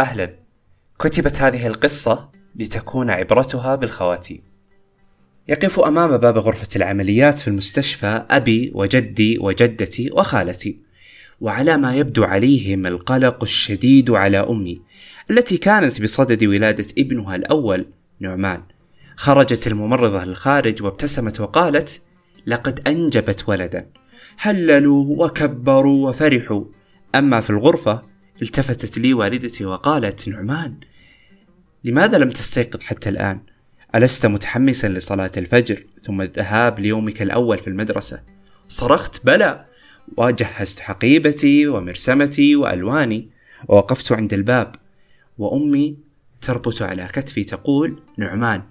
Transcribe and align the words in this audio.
أهلا. 0.00 0.34
كتبت 0.98 1.42
هذه 1.42 1.66
القصة 1.66 2.30
لتكون 2.56 3.10
عبرتها 3.10 3.74
بالخواتيم. 3.74 4.42
يقف 5.48 5.80
أمام 5.80 6.16
باب 6.16 6.38
غرفة 6.38 6.68
العمليات 6.76 7.38
في 7.38 7.48
المستشفى 7.48 8.24
أبي 8.30 8.72
وجدي 8.74 9.38
وجدتي 9.38 10.10
وخالتي 10.12 10.78
وعلى 11.40 11.76
ما 11.76 11.96
يبدو 11.96 12.24
عليهم 12.24 12.86
القلق 12.86 13.42
الشديد 13.42 14.10
على 14.10 14.38
أمي 14.38 14.80
التي 15.30 15.56
كانت 15.56 16.02
بصدد 16.02 16.44
ولادة 16.44 16.86
ابنها 16.98 17.36
الأول 17.36 17.86
نعمان. 18.20 18.62
خرجت 19.16 19.66
الممرضة 19.66 20.24
للخارج 20.24 20.82
وابتسمت 20.82 21.40
وقالت 21.40 22.02
لقد 22.46 22.88
أنجبت 22.88 23.48
ولدا. 23.48 23.86
هللوا 24.38 25.24
وكبروا 25.24 26.08
وفرحوا. 26.08 26.64
أما 27.14 27.40
في 27.40 27.50
الغرفة 27.50 28.09
التفتت 28.42 28.98
لي 28.98 29.14
والدتي 29.14 29.64
وقالت 29.64 30.28
نعمان 30.28 30.80
لماذا 31.84 32.18
لم 32.18 32.30
تستيقظ 32.30 32.80
حتى 32.80 33.08
الآن؟ 33.08 33.40
ألست 33.94 34.26
متحمسا 34.26 34.86
لصلاة 34.86 35.30
الفجر 35.36 35.84
ثم 36.02 36.20
الذهاب 36.20 36.80
ليومك 36.80 37.22
الأول 37.22 37.58
في 37.58 37.68
المدرسة؟ 37.68 38.22
صرخت 38.68 39.26
بلى 39.26 39.64
وجهزت 40.16 40.80
حقيبتي 40.80 41.66
ومرسمتي 41.66 42.56
وألواني 42.56 43.30
ووقفت 43.68 44.12
عند 44.12 44.32
الباب 44.32 44.74
وأمي 45.38 45.96
تربط 46.42 46.82
على 46.82 47.08
كتفي 47.12 47.44
تقول 47.44 48.02
نعمان 48.16 48.62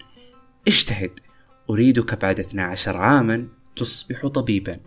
اجتهد 0.68 1.20
أريدك 1.70 2.22
بعد 2.22 2.40
12 2.40 2.98
عاما 2.98 3.48
تصبح 3.76 4.28
طبيبا 4.28 4.80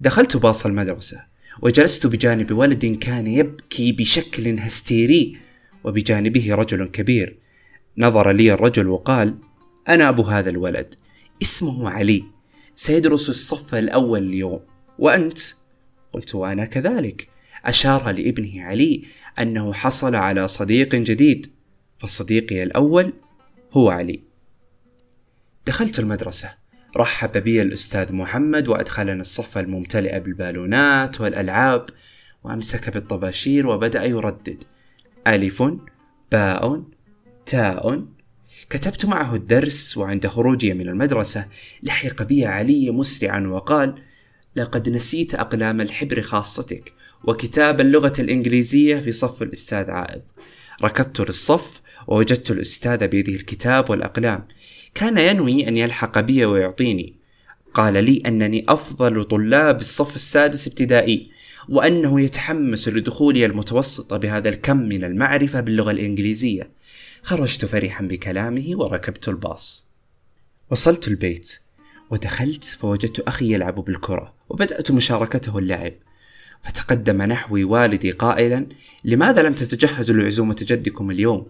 دخلت 0.00 0.36
باص 0.36 0.66
المدرسة 0.66 1.35
وجلست 1.62 2.06
بجانب 2.06 2.52
ولد 2.52 2.86
كان 2.86 3.26
يبكي 3.26 3.92
بشكل 3.92 4.58
هستيري 4.60 5.38
وبجانبه 5.84 6.54
رجل 6.54 6.88
كبير. 6.88 7.38
نظر 7.98 8.32
لي 8.32 8.52
الرجل 8.52 8.88
وقال 8.88 9.38
أنا 9.88 10.08
أبو 10.08 10.22
هذا 10.22 10.50
الولد 10.50 10.94
اسمه 11.42 11.90
علي 11.90 12.24
سيدرس 12.74 13.28
الصف 13.28 13.74
الأول 13.74 14.22
اليوم. 14.22 14.60
وأنت؟ 14.98 15.38
قلت 16.12 16.34
وأنا 16.34 16.64
كذلك. 16.64 17.28
أشار 17.64 18.10
لابنه 18.10 18.62
علي 18.62 19.02
أنه 19.38 19.72
حصل 19.72 20.14
على 20.14 20.48
صديق 20.48 20.94
جديد 20.94 21.46
فصديقي 21.98 22.62
الأول 22.62 23.12
هو 23.72 23.90
علي. 23.90 24.20
دخلت 25.66 25.98
المدرسة. 25.98 26.65
رحب 26.96 27.32
بي 27.38 27.62
الأستاذ 27.62 28.12
محمد 28.12 28.68
وأدخلنا 28.68 29.20
الصف 29.20 29.58
الممتلئ 29.58 30.20
بالبالونات 30.20 31.20
والألعاب 31.20 31.86
وأمسك 32.44 32.90
بالطباشير 32.90 33.66
وبدأ 33.66 34.04
يردد. 34.04 34.62
ألف 35.26 35.62
باء 36.32 36.82
تاء. 37.46 38.04
كتبت 38.70 39.06
معه 39.06 39.34
الدرس 39.34 39.96
وعند 39.96 40.26
خروجي 40.26 40.74
من 40.74 40.88
المدرسة 40.88 41.48
لحق 41.82 42.22
بي 42.22 42.46
علي 42.46 42.90
مسرعا 42.90 43.40
وقال 43.46 43.94
لقد 44.56 44.88
نسيت 44.88 45.34
أقلام 45.34 45.80
الحبر 45.80 46.22
خاصتك 46.22 46.92
وكتاب 47.24 47.80
اللغة 47.80 48.12
الإنجليزية 48.18 49.00
في 49.00 49.12
صف 49.12 49.42
الأستاذ 49.42 49.90
عائض. 49.90 50.22
ركضت 50.82 51.20
للصف 51.20 51.80
ووجدت 52.06 52.50
الأستاذ 52.50 53.06
بيده 53.06 53.32
الكتاب 53.32 53.90
والأقلام 53.90 54.48
كان 54.96 55.18
ينوي 55.18 55.68
أن 55.68 55.76
يلحق 55.76 56.20
بي 56.20 56.44
ويعطيني. 56.44 57.14
قال 57.74 58.04
لي 58.04 58.22
أنني 58.26 58.64
أفضل 58.68 59.24
طلاب 59.24 59.80
الصف 59.80 60.16
السادس 60.16 60.68
ابتدائي 60.68 61.30
وأنه 61.68 62.20
يتحمس 62.20 62.88
لدخولي 62.88 63.46
المتوسطة 63.46 64.16
بهذا 64.16 64.48
الكم 64.48 64.76
من 64.76 65.04
المعرفة 65.04 65.60
باللغة 65.60 65.90
الإنجليزية. 65.90 66.70
خرجت 67.22 67.64
فرحا 67.64 68.04
بكلامه 68.04 68.66
وركبت 68.76 69.28
الباص. 69.28 69.86
وصلت 70.70 71.08
البيت 71.08 71.60
ودخلت 72.10 72.64
فوجدت 72.64 73.20
أخي 73.20 73.54
يلعب 73.54 73.74
بالكرة 73.74 74.34
وبدأت 74.48 74.90
مشاركته 74.90 75.58
اللعب. 75.58 75.92
فتقدم 76.64 77.22
نحوي 77.22 77.64
والدي 77.64 78.10
قائلا 78.10 78.66
لماذا 79.04 79.42
لم 79.42 79.52
تتجهزوا 79.52 80.16
لعزومة 80.16 80.56
جدكم 80.60 81.10
اليوم؟ 81.10 81.46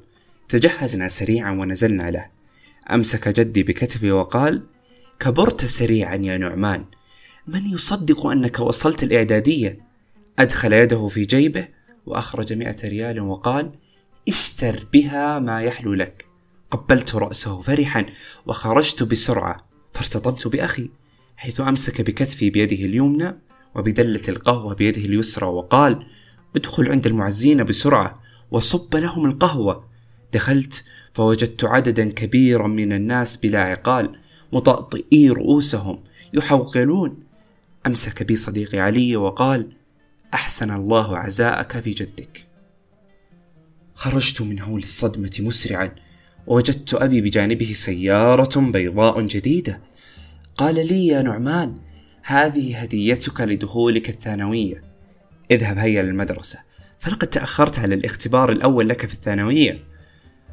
تجهزنا 0.48 1.08
سريعا 1.08 1.50
ونزلنا 1.50 2.10
له. 2.10 2.35
أمسك 2.90 3.28
جدي 3.28 3.62
بكتفي 3.62 4.12
وقال 4.12 4.62
كبرت 5.20 5.64
سريعا 5.64 6.14
يا 6.14 6.38
نعمان. 6.38 6.84
من 7.46 7.66
يصدق 7.66 8.26
أنك 8.26 8.60
وصلت 8.60 9.02
الإعدادية؟ 9.02 9.78
أدخل 10.38 10.72
يده 10.72 11.08
في 11.08 11.22
جيبه 11.22 11.68
وأخرج 12.06 12.52
مئة 12.52 12.88
ريال 12.88 13.20
وقال 13.20 13.72
اشتر 14.28 14.88
بها 14.92 15.38
ما 15.38 15.62
يحلو 15.62 15.94
لك. 15.94 16.26
قبلت 16.70 17.14
رأسه 17.14 17.60
فرحا 17.60 18.06
وخرجت 18.46 19.02
بسرعة 19.02 19.68
فارتطمت 19.92 20.48
بأخي 20.48 20.90
حيث 21.36 21.60
أمسك 21.60 22.00
بكتفي 22.00 22.50
بيده 22.50 22.84
اليمنى 22.84 23.38
وبدلة 23.74 24.22
القهوة 24.28 24.74
بيده 24.74 25.00
اليسرى 25.00 25.46
وقال 25.46 26.06
ادخل 26.56 26.90
عند 26.90 27.06
المعزين 27.06 27.64
بسرعة 27.64 28.22
وصب 28.50 28.96
لهم 28.96 29.26
القهوة. 29.26 29.88
دخلت 30.32 30.84
فوجدت 31.16 31.64
عددا 31.64 32.10
كبيرا 32.10 32.66
من 32.66 32.92
الناس 32.92 33.36
بلا 33.36 33.60
عقال 33.60 34.18
مطأطئي 34.52 35.30
رؤوسهم 35.30 36.04
يحوقلون 36.34 37.18
أمسك 37.86 38.22
بي 38.22 38.36
صديقي 38.36 38.78
علي 38.78 39.16
وقال 39.16 39.72
أحسن 40.34 40.70
الله 40.70 41.18
عزاءك 41.18 41.80
في 41.80 41.90
جدك. 41.90 42.46
خرجت 43.94 44.42
من 44.42 44.60
هول 44.60 44.82
الصدمة 44.82 45.30
مسرعا. 45.40 45.90
ووجدت 46.46 46.94
أبي 46.94 47.20
بجانبه 47.20 47.72
سيارة 47.72 48.60
بيضاء 48.60 49.20
جديدة. 49.20 49.80
قال 50.56 50.74
لي 50.74 51.06
يا 51.06 51.22
نعمان 51.22 51.78
هذه 52.22 52.78
هديتك 52.78 53.40
لدخولك 53.40 54.10
الثانوية. 54.10 54.84
اذهب 55.50 55.78
هيا 55.78 56.02
للمدرسة. 56.02 56.58
فلقد 56.98 57.26
تأخرت 57.26 57.78
على 57.78 57.94
الاختبار 57.94 58.52
الأول 58.52 58.88
لك 58.88 59.06
في 59.06 59.14
الثانوية. 59.14 59.95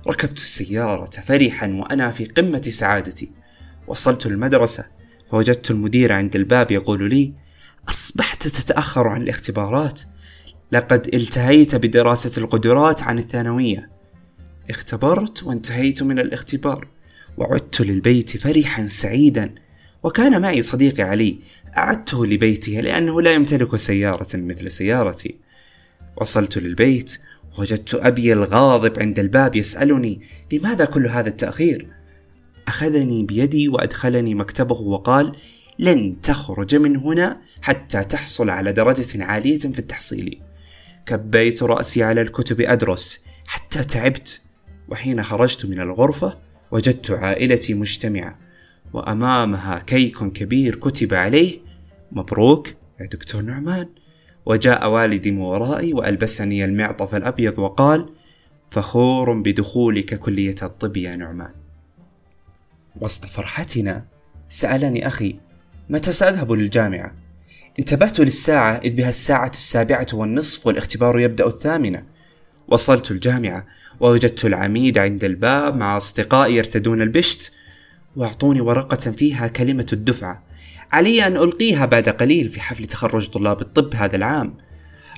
ركبت 0.07 0.37
السيارة 0.37 1.05
فرحا 1.05 1.67
وأنا 1.67 2.11
في 2.11 2.25
قمة 2.25 2.61
سعادتي. 2.61 3.31
وصلت 3.87 4.25
المدرسة 4.25 4.85
فوجدت 5.31 5.71
المدير 5.71 6.13
عند 6.13 6.35
الباب 6.35 6.71
يقول 6.71 7.09
لي 7.09 7.33
أصبحت 7.89 8.47
تتأخر 8.47 9.07
عن 9.07 9.21
الاختبارات. 9.21 10.01
لقد 10.71 11.09
التهيت 11.13 11.75
بدراسة 11.75 12.41
القدرات 12.41 13.03
عن 13.03 13.19
الثانوية. 13.19 13.89
اختبرت 14.69 15.43
وانتهيت 15.43 16.03
من 16.03 16.19
الاختبار. 16.19 16.87
وعدت 17.37 17.81
للبيت 17.81 18.37
فرحا 18.37 18.87
سعيدا. 18.87 19.55
وكان 20.03 20.41
معي 20.41 20.61
صديقي 20.61 21.03
علي. 21.03 21.39
أعدته 21.77 22.25
لبيته 22.25 22.71
لأنه 22.71 23.21
لا 23.21 23.33
يمتلك 23.33 23.75
سيارة 23.75 24.27
مثل 24.33 24.71
سيارتي. 24.71 25.35
وصلت 26.17 26.57
للبيت 26.57 27.19
وجدت 27.57 27.95
أبي 27.95 28.33
الغاضب 28.33 28.99
عند 28.99 29.19
الباب 29.19 29.55
يسألني 29.55 30.21
لماذا 30.51 30.85
كل 30.85 31.07
هذا 31.07 31.29
التأخير؟ 31.29 31.87
أخذني 32.67 33.23
بيدي 33.23 33.69
وأدخلني 33.69 34.35
مكتبه 34.35 34.75
وقال 34.81 35.35
لن 35.79 36.21
تخرج 36.21 36.75
من 36.75 36.97
هنا 36.97 37.41
حتى 37.61 38.03
تحصل 38.03 38.49
على 38.49 38.73
درجة 38.73 39.23
عالية 39.23 39.59
في 39.59 39.79
التحصيل 39.79 40.41
كبيت 41.05 41.63
رأسي 41.63 42.03
على 42.03 42.21
الكتب 42.21 42.61
أدرس 42.61 43.25
حتى 43.47 43.83
تعبت 43.83 44.41
وحين 44.89 45.23
خرجت 45.23 45.65
من 45.65 45.79
الغرفة 45.79 46.37
وجدت 46.71 47.11
عائلتي 47.11 47.73
مجتمعة 47.73 48.39
وأمامها 48.93 49.79
كيك 49.79 50.17
كبير 50.17 50.75
كتب 50.75 51.13
عليه 51.13 51.59
مبروك 52.11 52.67
يا 52.99 53.05
دكتور 53.05 53.41
نعمان 53.41 53.89
وجاء 54.45 54.89
والدي 54.89 55.31
من 55.31 55.41
ورائي 55.41 55.93
وألبسني 55.93 56.65
المعطف 56.65 57.15
الأبيض 57.15 57.59
وقال 57.59 58.09
فخور 58.71 59.33
بدخولك 59.33 60.19
كلية 60.19 60.55
الطب 60.63 60.97
يا 60.97 61.15
نعمان 61.15 61.51
وسط 63.01 63.25
فرحتنا 63.25 64.05
سألني 64.49 65.07
أخي 65.07 65.35
متى 65.89 66.11
سأذهب 66.11 66.51
للجامعة؟ 66.51 67.15
انتبهت 67.79 68.19
للساعة 68.19 68.75
إذ 68.83 68.95
بها 68.95 69.09
الساعة 69.09 69.49
السابعة 69.49 70.07
والنصف 70.13 70.67
والاختبار 70.67 71.19
يبدأ 71.19 71.47
الثامنة 71.47 72.03
وصلت 72.67 73.11
الجامعة 73.11 73.65
ووجدت 73.99 74.45
العميد 74.45 74.97
عند 74.97 75.23
الباب 75.23 75.75
مع 75.75 75.97
أصدقائي 75.97 76.55
يرتدون 76.55 77.01
البشت 77.01 77.53
وأعطوني 78.15 78.61
ورقة 78.61 79.11
فيها 79.11 79.47
كلمة 79.47 79.87
الدفعة 79.93 80.43
علي 80.93 81.27
أن 81.27 81.37
ألقيها 81.37 81.85
بعد 81.85 82.09
قليل 82.09 82.49
في 82.49 82.61
حفل 82.61 82.85
تخرج 82.85 83.29
طلاب 83.29 83.61
الطب 83.61 83.95
هذا 83.95 84.15
العام. 84.15 84.57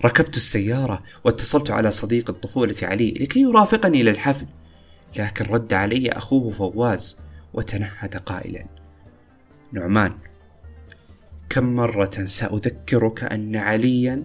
ركبت 0.06 0.38
السيارة 0.38 1.04
واتصلت 1.24 1.72
على 1.72 1.92
صديق 1.92 2.30
الطفولة 2.30 2.76
علي 2.84 3.12
لكي 3.12 3.42
يرافقني 3.42 4.02
إلى 4.02 4.12
الحفل 4.12 4.46
لكن 5.18 5.46
رد 5.46 5.74
علي 5.74 6.10
أخوه 6.10 6.52
فواز 6.52 7.20
وتنهد 7.54 8.18
قائلا. 8.18 8.66
نعمان 9.72 10.18
كم 11.50 11.76
مرة 11.76 12.26
سأذكرك 12.26 13.24
أن 13.24 13.56
عليا 13.56 14.24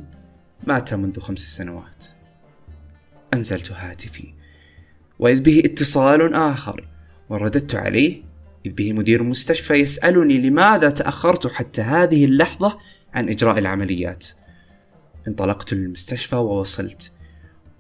مات 0.67 0.95
منذ 0.95 1.21
خمس 1.21 1.39
سنوات؟ 1.39 2.05
أنزلت 3.35 3.73
هاتفي 3.73 4.35
وإذ 5.19 5.41
به 5.41 5.63
اتصال 5.65 6.35
آخر 6.35 6.89
ورددت 7.29 7.75
عليه 7.75 8.30
إذ 8.67 8.73
به 8.73 8.93
مدير 8.93 9.21
المستشفى 9.21 9.75
يسألني 9.75 10.39
لماذا 10.39 10.91
تأخرت 10.91 11.47
حتى 11.47 11.83
هذه 11.83 12.25
اللحظة 12.25 12.79
عن 13.15 13.29
إجراء 13.29 13.59
العمليات. 13.59 14.27
انطلقت 15.29 15.73
للمستشفى 15.75 16.37
ووصلت. 16.37 17.13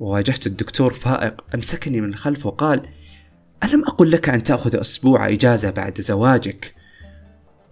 وواجهت 0.00 0.46
الدكتور 0.46 0.92
فائق 0.92 1.44
أمسكني 1.54 2.00
من 2.00 2.08
الخلف 2.08 2.46
وقال 2.46 2.88
ألم 3.64 3.84
أقل 3.84 4.10
لك 4.10 4.28
أن 4.28 4.42
تأخذ 4.42 4.80
أسبوع 4.80 5.28
إجازة 5.28 5.70
بعد 5.70 6.00
زواجك؟ 6.00 6.74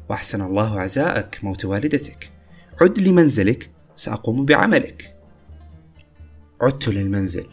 وأحسن 0.09 0.43
الله 0.43 0.81
عزاءك 0.81 1.39
موت 1.43 1.65
والدتك. 1.65 2.31
عد 2.81 2.99
لمنزلك 2.99 3.71
سأقوم 3.97 4.45
بعملك. 4.45 5.15
عدت 6.61 6.89
للمنزل 6.89 7.47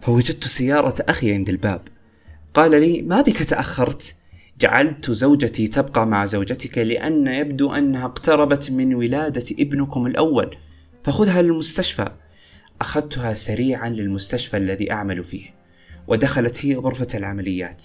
فوجدت 0.00 0.44
سيارة 0.44 0.94
أخي 1.00 1.34
عند 1.34 1.48
الباب. 1.48 1.88
قال 2.54 2.70
لي 2.70 3.02
ما 3.02 3.20
بك 3.20 3.42
تأخرت؟ 3.42 4.16
جعلت 4.62 5.10
زوجتي 5.10 5.66
تبقى 5.66 6.06
مع 6.06 6.26
زوجتك 6.26 6.78
لأن 6.78 7.26
يبدو 7.26 7.72
أنها 7.72 8.04
اقتربت 8.04 8.70
من 8.70 8.94
ولادة 8.94 9.44
ابنكم 9.58 10.06
الأول. 10.06 10.56
فخذها 11.04 11.42
للمستشفى. 11.42 12.10
أخذتها 12.80 13.34
سريعا 13.34 13.88
للمستشفى 13.88 14.56
الذي 14.56 14.92
أعمل 14.92 15.24
فيه. 15.24 15.54
ودخلت 16.08 16.66
هي 16.66 16.74
غرفة 16.74 17.06
العمليات. 17.14 17.84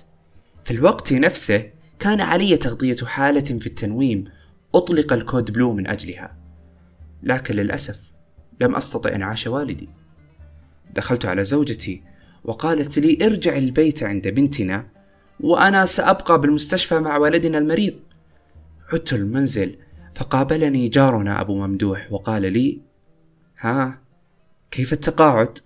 في 0.64 0.72
الوقت 0.72 1.14
نفسه 1.14 1.70
كان 2.00 2.22
علي 2.22 2.58
تغطية 2.58 3.06
حالة 3.06 3.60
في 3.60 3.68
التنويم. 3.68 4.24
أطلق 4.76 5.14
الكود 5.14 5.52
بلو 5.52 5.74
من 5.74 5.88
أجلها. 5.88 6.38
لكن 7.24 7.56
للأسف 7.56 8.00
لم 8.62 8.76
أستطع 8.76 9.16
إنعاش 9.16 9.48
والدي. 9.48 9.90
دخلت 10.96 11.26
على 11.26 11.44
زوجتي 11.44 12.04
وقالت 12.44 13.00
لي 13.00 13.26
ارجع 13.26 13.58
البيت 13.58 14.04
عند 14.04 14.28
بنتنا. 14.28 14.97
وأنا 15.40 15.86
سأبقى 15.86 16.42
بالمستشفى 16.42 17.00
مع 17.00 17.18
والدنا 17.18 17.58
المريض 17.58 18.00
عدت 18.94 19.14
المنزل 19.14 19.76
فقابلني 20.16 20.88
جارنا 20.88 21.42
أبو 21.42 21.68
ممدوح 21.68 22.12
وقال 22.12 22.54
لي 22.54 22.82
ها 23.60 24.02
كيف 24.72 24.94
التقاعد؟ 24.94 25.60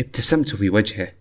ابتسمت 0.00 0.56
في 0.56 0.70
وجهه 0.70 1.12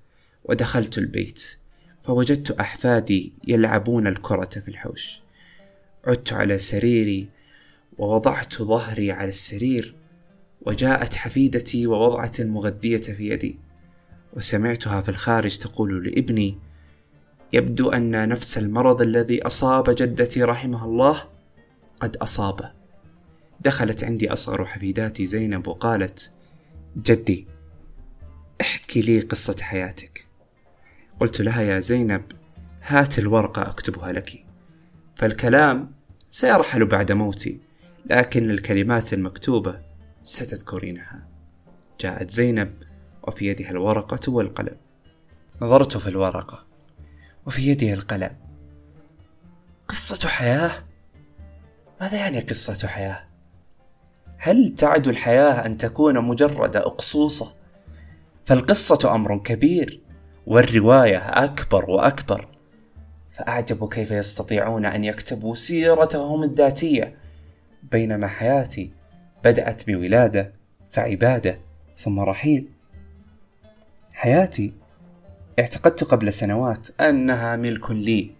ودخلت 0.46 0.98
البيت 0.98 1.58
فوجدت 2.04 2.52
أحفادي 2.52 3.34
يلعبون 3.48 4.08
الكرة 4.08 4.50
في 4.50 4.68
الحوش 4.68 5.22
عدت 6.08 6.34
على 6.34 6.58
سريري 6.58 7.28
ووضعت 7.98 8.62
ظهري 8.62 9.12
على 9.12 9.30
السرير 9.30 9.96
وجاءت 10.62 11.16
حفيدتي 11.16 11.88
ووضعت 11.88 12.40
المغذية 12.40 12.98
في 12.98 13.30
يدي 13.30 13.56
وسمعتها 14.34 15.02
في 15.02 15.10
الخارج 15.10 15.58
تقول 15.58 16.06
لابني 16.06 16.58
يبدو 17.54 17.90
أن 17.90 18.30
نفس 18.30 18.58
المرض 18.58 19.02
الذي 19.02 19.42
أصاب 19.42 19.90
جدتي 19.90 20.44
رحمها 20.44 20.86
الله 20.86 21.24
قد 22.02 22.18
أصابه. 22.18 22.72
دخلت 23.62 24.04
عندي 24.04 24.34
أصغر 24.34 24.66
حفيداتي 24.66 25.26
زينب 25.26 25.68
وقالت 25.68 26.32
جدي 26.98 27.48
احكي 28.62 29.02
لي 29.02 29.20
قصة 29.20 29.56
حياتك. 29.62 30.28
قلت 31.20 31.42
لها 31.42 31.62
يا 31.62 31.80
زينب 31.80 32.24
هات 32.82 33.20
الورقة 33.20 33.62
أكتبها 33.62 34.12
لك. 34.12 34.46
فالكلام 35.16 35.92
سيرحل 36.30 36.86
بعد 36.86 37.12
موتي 37.12 37.60
لكن 38.06 38.50
الكلمات 38.50 39.14
المكتوبة 39.14 39.82
ستذكرينها. 40.24 41.28
جاءت 42.00 42.30
زينب 42.30 42.74
وفي 43.24 43.46
يدها 43.46 43.72
الورقة 43.72 44.32
والقلم. 44.32 44.78
نظرت 45.62 45.98
في 45.98 46.08
الورقة. 46.08 46.71
وفي 47.48 47.68
يدها 47.68 47.94
القلم. 47.94 48.32
قصة 49.88 50.30
حياة؟ 50.30 50.72
ماذا 52.02 52.18
يعني 52.18 52.40
قصة 52.40 52.88
حياة؟ 52.88 53.24
هل 54.38 54.76
تعد 54.76 55.08
الحياة 55.08 55.66
أن 55.66 55.78
تكون 55.78 56.22
مجرد 56.22 56.76
أقصوصة؟ 56.76 57.56
فالقصة 58.46 59.16
أمر 59.16 59.38
كبير 59.38 60.02
والرواية 60.48 61.18
أكبر 61.18 61.92
وأكبر. 61.92 62.48
فأعجب 63.32 63.90
كيف 63.90 64.12
يستطيعون 64.12 64.86
أن 64.86 65.04
يكتبوا 65.04 65.56
سيرتهم 65.56 66.44
الذاتية. 66.44 67.18
بينما 67.92 68.28
حياتي 68.28 68.94
بدأت 69.44 69.88
بولادة 69.88 70.54
فعبادة 70.92 71.60
ثم 71.98 72.20
رحيل. 72.20 72.70
حياتي 74.14 74.74
اعتقدت 75.62 76.04
قبل 76.04 76.34
سنوات 76.34 77.02
أنها 77.02 77.56
ملك 77.56 77.92
لي 77.92 78.32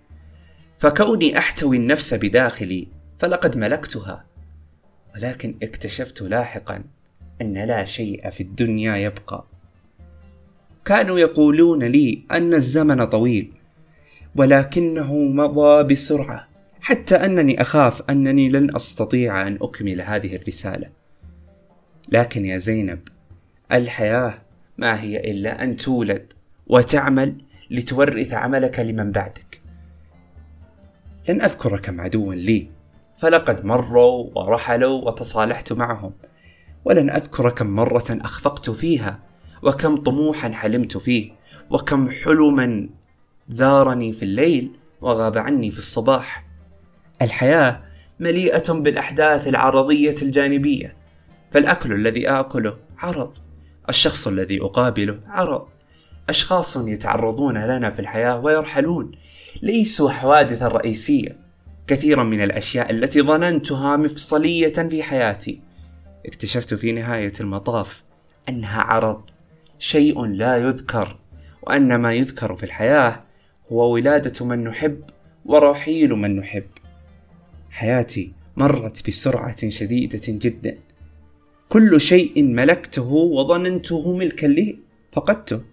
فكوني 0.80 1.38
أحتوي 1.38 1.78
النفس 1.78 2.14
بداخلي 2.14 2.88
فلقد 3.20 3.58
ملكتها 3.58 4.26
ولكن 5.16 5.56
اكتشفت 5.64 6.22
لاحقا 6.22 6.84
أن 7.42 7.54
لا 7.54 7.84
شيء 7.84 8.30
في 8.30 8.44
الدنيا 8.44 8.96
يبقى. 8.96 9.46
كانوا 10.86 11.20
يقولون 11.20 11.84
لي 11.84 12.24
أن 12.32 12.54
الزمن 12.54 13.06
طويل 13.06 13.52
ولكنه 14.36 15.14
مضى 15.16 15.84
بسرعة 15.84 16.48
حتى 16.82 17.16
أنني 17.16 17.62
أخاف 17.62 18.02
أنني 18.10 18.50
لن 18.50 18.76
أستطيع 18.76 19.48
أن 19.48 19.58
أكمل 19.62 20.02
هذه 20.02 20.36
الرسالة. 20.36 20.90
لكن 22.10 22.46
يا 22.46 22.58
زينب 22.58 23.00
الحياة 23.72 24.42
ما 24.78 25.02
هي 25.02 25.32
إلا 25.32 25.64
أن 25.64 25.78
تولد. 25.78 26.34
وتعمل 26.72 27.36
لتورث 27.72 28.34
عملك 28.34 28.80
لمن 28.80 29.12
بعدك. 29.12 29.62
لن 31.30 31.42
أذكر 31.42 31.80
كم 31.80 32.02
عدو 32.02 32.32
لي 32.32 32.68
فلقد 33.18 33.66
مروا 33.66 34.30
ورحلوا 34.36 35.06
وتصالحت 35.06 35.74
معهم. 35.74 36.12
ولن 36.86 37.10
أذكر 37.10 37.50
كم 37.50 37.68
مرة 37.68 38.06
أخفقت 38.10 38.70
فيها 38.70 39.20
وكم 39.64 39.98
طموحا 39.98 40.52
حلمت 40.52 40.98
فيه 40.98 41.32
وكم 41.70 42.10
حلما 42.10 42.90
زارني 43.50 44.14
في 44.14 44.24
الليل 44.24 44.72
وغاب 45.02 45.38
عني 45.38 45.72
في 45.72 45.78
الصباح. 45.78 46.46
الحياة 47.22 47.82
مليئة 48.20 48.74
بالأحداث 48.74 49.48
العرضية 49.48 50.16
الجانبية 50.22 50.96
فالأكل 51.52 51.94
الذي 51.94 52.30
آكله 52.30 52.78
عرض 52.98 53.36
الشخص 53.90 54.28
الذي 54.28 54.62
أقابله 54.62 55.20
عرض. 55.28 55.68
أشخاص 56.32 56.78
يتعرضون 56.78 57.58
لنا 57.58 57.90
في 57.90 58.00
الحياة 58.00 58.40
ويرحلون. 58.40 59.12
ليسوا 59.62 60.10
حوادثا 60.10 60.68
رئيسية. 60.68 61.38
كثيرا 61.88 62.24
من 62.24 62.44
الأشياء 62.44 62.92
التي 62.92 63.22
ظننتها 63.22 63.98
مفصلية 63.98 64.74
في 64.74 65.04
حياتي. 65.04 65.62
اكتشفت 66.26 66.74
في 66.74 66.92
نهاية 66.92 67.34
المطاف 67.40 68.04
أنها 68.50 68.82
عرض 68.82 69.22
شيء 69.80 70.26
لا 70.26 70.58
يذكر 70.58 71.18
وأن 71.64 71.96
ما 71.96 72.14
يذكر 72.14 72.56
في 72.56 72.64
الحياة 72.64 73.24
هو 73.72 73.94
ولادة 73.94 74.46
من 74.46 74.64
نحب 74.64 75.04
ورحيل 75.46 76.14
من 76.14 76.36
نحب. 76.36 76.68
حياتي 77.70 78.34
مرت 78.58 79.08
بسرعة 79.08 79.70
شديدة 79.70 80.22
جدا. 80.28 80.78
كل 81.70 82.02
شيء 82.02 82.44
ملكته 82.44 83.12
وظننته 83.12 84.18
ملكا 84.18 84.48
لي 84.48 84.78
فقدته. 85.12 85.71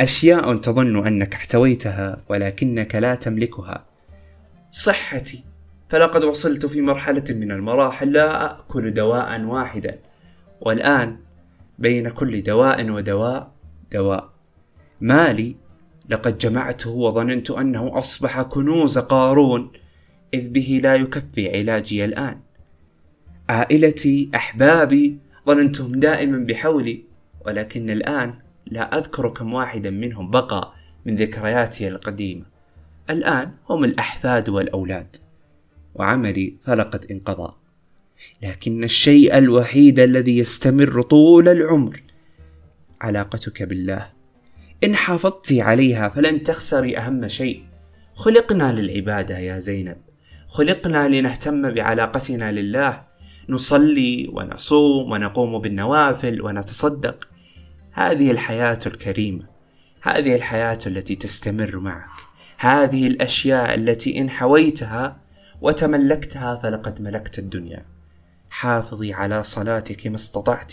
أشياء 0.00 0.56
تظن 0.56 1.06
أنك 1.06 1.34
احتويتها 1.34 2.22
ولكنك 2.28 2.94
لا 2.94 3.14
تملكها. 3.14 3.84
صحتي. 4.70 5.44
فلقد 5.88 6.24
وصلت 6.24 6.66
في 6.66 6.80
مرحلة 6.80 7.24
من 7.30 7.50
المراحل 7.50 8.12
لا 8.12 8.60
أكل 8.60 8.94
دواء 8.94 9.40
واحدا. 9.40 9.98
والآن 10.60 11.16
بين 11.78 12.08
كل 12.08 12.42
دواء 12.42 12.90
ودواء 12.90 13.52
دواء. 13.92 14.30
مالي 15.00 15.56
لقد 16.08 16.38
جمعته 16.38 16.90
وظننت 16.90 17.50
أنه 17.50 17.98
أصبح 17.98 18.42
كنوز 18.42 18.98
قارون 18.98 19.72
إذ 20.34 20.48
به 20.48 20.80
لا 20.82 20.94
يكفي 20.94 21.58
علاجي 21.58 22.04
الآن. 22.04 22.40
عائلتي 23.48 24.30
أحبابي 24.34 25.18
ظننتهم 25.46 26.00
دائما 26.00 26.38
بحولي 26.38 27.04
ولكن 27.46 27.90
الآن 27.90 28.34
لا 28.66 28.98
أذكر 28.98 29.28
كم 29.28 29.54
واحدا 29.54 29.90
منهم 29.90 30.30
بقى 30.30 30.72
من 31.06 31.16
ذكرياتي 31.16 31.88
القديمة. 31.88 32.44
الآن 33.10 33.52
هم 33.68 33.84
الأحفاد 33.84 34.48
والأولاد 34.48 35.16
وعملي 35.94 36.56
فلقد 36.64 37.06
انقضى. 37.10 37.54
لكن 38.42 38.84
الشيء 38.84 39.38
الوحيد 39.38 40.00
الذي 40.00 40.38
يستمر 40.38 41.02
طول 41.02 41.48
العمر 41.48 42.02
علاقتك 43.00 43.62
بالله. 43.62 44.06
إن 44.84 44.94
حافظت 44.94 45.52
عليها 45.52 46.08
فلن 46.08 46.42
تخسري 46.42 46.98
أهم 46.98 47.28
شيء. 47.28 47.64
خلقنا 48.14 48.72
للعبادة 48.72 49.38
يا 49.38 49.58
زينب. 49.58 49.96
خلقنا 50.48 51.08
لنهتم 51.08 51.74
بعلاقتنا 51.74 52.52
لله. 52.52 53.02
نصلي 53.48 54.30
ونصوم 54.32 55.12
ونقوم 55.12 55.58
بالنوافل 55.58 56.42
ونتصدق. 56.42 57.28
هذه 57.92 58.30
الحياة 58.30 58.78
الكريمة 58.86 59.44
هذه 60.02 60.36
الحياة 60.36 60.78
التي 60.86 61.14
تستمر 61.14 61.78
معك 61.78 62.30
هذه 62.58 63.06
الأشياء 63.06 63.74
التي 63.74 64.20
إن 64.20 64.30
حويتها 64.30 65.20
وتملكتها 65.60 66.56
فلقد 66.56 67.00
ملكت 67.00 67.38
الدنيا. 67.38 67.84
حافظي 68.50 69.12
على 69.12 69.42
صلاتك 69.42 70.06
ما 70.06 70.16
استطعت 70.16 70.72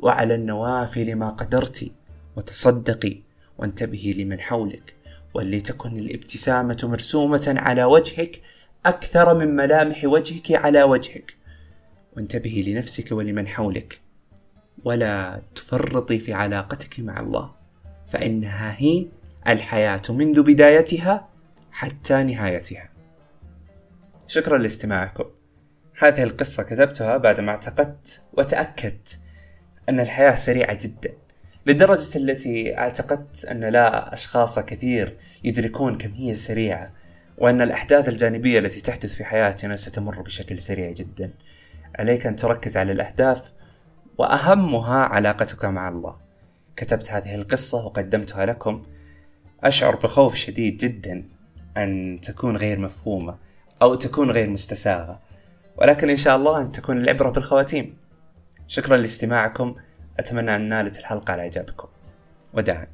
وعلى 0.00 0.34
النوافل 0.34 1.14
ما 1.14 1.30
قدرت 1.30 1.90
وتصدقي 2.36 3.16
وانتبهي 3.58 4.12
لمن 4.12 4.40
حولك 4.40 4.94
ولتكن 5.34 5.98
الابتسامة 5.98 6.78
مرسومة 6.82 7.54
على 7.56 7.84
وجهك 7.84 8.40
أكثر 8.86 9.34
من 9.34 9.56
ملامح 9.56 10.04
وجهك 10.04 10.52
على 10.52 10.82
وجهك. 10.82 11.34
وانتبهي 12.16 12.62
لنفسك 12.62 13.12
ولمن 13.12 13.48
حولك. 13.48 14.00
ولا 14.84 15.42
تفرطي 15.54 16.18
في 16.18 16.32
علاقتك 16.32 17.00
مع 17.00 17.20
الله 17.20 17.50
فإنها 18.08 18.74
هي 18.78 19.06
الحياة 19.48 20.02
منذ 20.08 20.42
بدايتها 20.42 21.28
حتى 21.72 22.22
نهايتها. 22.22 22.88
شكرا 24.28 24.58
لاستماعكم. 24.58 25.24
هذه 25.98 26.22
القصة 26.22 26.62
كتبتها 26.62 27.16
بعدما 27.16 27.50
اعتقدت 27.50 28.22
وتأكدت 28.32 29.18
أن 29.88 30.00
الحياة 30.00 30.34
سريعة 30.34 30.78
جدا 30.82 31.10
للدرجة 31.66 32.18
التي 32.18 32.78
اعتقدت 32.78 33.44
أن 33.44 33.64
لا 33.64 34.14
أشخاص 34.14 34.58
كثير 34.58 35.16
يدركون 35.44 35.98
كم 35.98 36.12
هي 36.12 36.34
سريعة 36.34 36.90
وأن 37.38 37.60
الأحداث 37.60 38.08
الجانبية 38.08 38.58
التي 38.58 38.80
تحدث 38.80 39.14
في 39.14 39.24
حياتنا 39.24 39.76
ستمر 39.76 40.22
بشكل 40.22 40.60
سريع 40.60 40.90
جدا. 40.90 41.30
عليك 41.98 42.26
أن 42.26 42.36
تركز 42.36 42.76
على 42.76 42.92
الأهداف 42.92 43.42
وأهمها 44.18 44.96
علاقتك 44.96 45.64
مع 45.64 45.88
الله. 45.88 46.16
كتبت 46.76 47.10
هذه 47.10 47.34
القصة 47.34 47.86
وقدمتها 47.86 48.46
لكم. 48.46 48.82
أشعر 49.64 49.96
بخوف 49.96 50.34
شديد 50.34 50.78
جدا 50.78 51.24
أن 51.76 52.18
تكون 52.22 52.56
غير 52.56 52.78
مفهومة 52.78 53.36
أو 53.82 53.94
تكون 53.94 54.30
غير 54.30 54.50
مستساغة. 54.50 55.20
ولكن 55.76 56.10
إن 56.10 56.16
شاء 56.16 56.36
الله 56.36 56.60
أن 56.60 56.72
تكون 56.72 56.98
العبرة 56.98 57.30
بالخواتيم. 57.30 57.96
شكرا 58.66 58.96
لاستماعكم. 58.96 59.74
أتمنى 60.18 60.56
أن 60.56 60.68
نالت 60.68 60.98
الحلقة 60.98 61.32
على 61.32 61.42
إعجابكم. 61.42 61.88
وداعا. 62.54 62.86